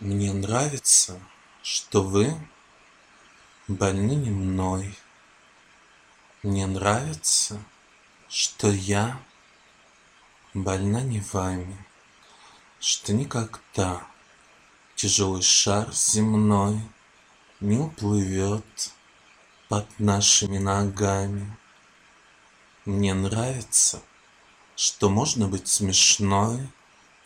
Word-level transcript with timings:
Мне 0.00 0.32
нравится, 0.32 1.20
что 1.60 2.04
вы 2.04 2.32
больны 3.66 4.12
не 4.12 4.30
мной. 4.30 4.96
Мне 6.44 6.68
нравится, 6.68 7.60
что 8.28 8.70
я 8.70 9.20
больна 10.54 11.00
не 11.00 11.20
вами, 11.32 11.84
Что 12.78 13.12
никогда 13.12 14.06
тяжелый 14.94 15.42
шар 15.42 15.92
земной 15.92 16.80
Не 17.58 17.78
уплывет 17.78 18.92
под 19.68 19.98
нашими 19.98 20.58
ногами. 20.58 21.58
Мне 22.84 23.14
нравится, 23.14 24.00
что 24.76 25.10
можно 25.10 25.48
быть 25.48 25.66
смешной, 25.66 26.68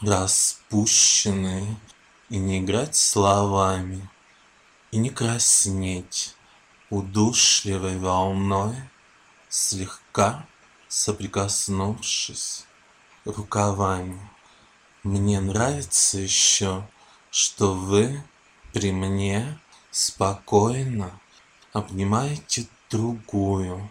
Распущенной, 0.00 1.76
и 2.30 2.38
не 2.38 2.60
играть 2.60 2.96
словами, 2.96 4.08
И 4.92 4.98
не 4.98 5.10
краснеть 5.10 6.34
удушливой 6.88 7.98
волной, 7.98 8.74
Слегка 9.48 10.46
соприкоснувшись 10.88 12.66
рукавами. 13.24 14.20
Мне 15.02 15.40
нравится 15.40 16.18
еще, 16.18 16.86
что 17.30 17.74
вы 17.74 18.22
при 18.72 18.92
мне 18.92 19.58
спокойно 19.90 21.20
Обнимаете 21.72 22.66
другую. 22.90 23.88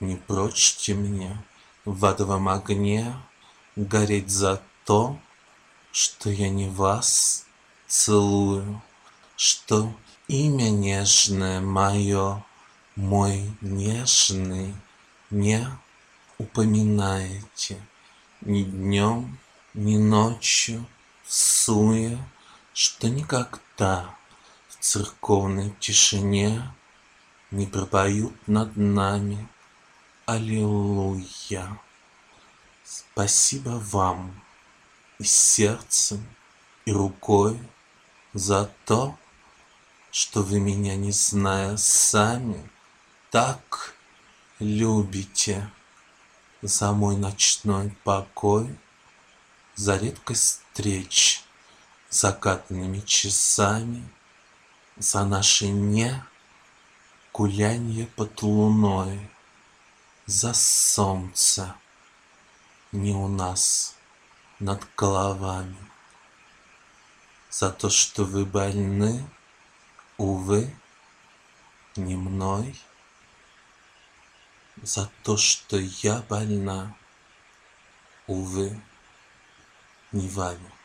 Не 0.00 0.16
прочьте 0.16 0.94
мне 0.94 1.42
в 1.84 2.04
адовом 2.04 2.48
огне 2.48 3.14
Гореть 3.76 4.30
за 4.30 4.62
то, 4.84 5.18
что 5.92 6.30
я 6.30 6.48
не 6.48 6.68
вас 6.68 7.47
целую, 7.88 8.80
Что 9.36 9.92
имя 10.28 10.70
нежное 10.70 11.60
мое, 11.60 12.44
мой 12.94 13.50
нежный, 13.60 14.74
Не 15.30 15.66
упоминаете 16.38 17.80
ни 18.42 18.62
днем, 18.62 19.38
ни 19.74 19.96
ночью, 19.96 20.86
суе, 21.26 22.18
Что 22.72 23.08
никогда 23.08 24.14
в 24.68 24.76
церковной 24.78 25.74
тишине 25.80 26.62
Не 27.50 27.66
пропоют 27.66 28.34
над 28.46 28.76
нами 28.76 29.48
Аллилуйя. 30.26 31.80
Спасибо 32.84 33.82
вам 33.90 34.42
и 35.18 35.24
сердцем, 35.24 36.22
и 36.84 36.92
рукой 36.92 37.58
За 38.38 38.70
то, 38.84 39.18
что 40.12 40.44
вы 40.44 40.60
меня, 40.60 40.94
не 40.94 41.10
зная 41.10 41.76
сами, 41.76 42.70
Так 43.32 43.96
любите 44.60 45.68
За 46.62 46.92
мой 46.92 47.16
ночной 47.16 47.90
покой, 48.04 48.78
За 49.74 49.96
редкость 49.96 50.62
встреч 50.70 51.42
закатными 52.10 53.00
часами, 53.00 54.08
За 54.98 55.24
наши 55.24 55.66
не 55.66 56.22
гулянье 57.32 58.06
под 58.06 58.40
луной, 58.42 59.18
За 60.26 60.54
солнце 60.54 61.74
не 62.92 63.16
у 63.16 63.26
нас 63.26 63.96
над 64.60 64.86
головами. 64.96 65.88
За 67.50 67.70
то, 67.70 67.88
что 67.90 68.24
вы 68.24 68.44
больны, 68.44 69.28
увы, 70.16 70.74
не 71.96 72.16
мной, 72.16 72.78
За 74.82 75.10
то, 75.24 75.36
что 75.36 75.76
я 75.76 76.22
больна, 76.28 76.96
увы, 78.28 78.80
не 80.12 80.28
вами. 80.28 80.77